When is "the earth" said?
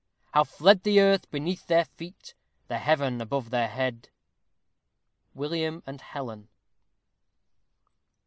0.81-1.29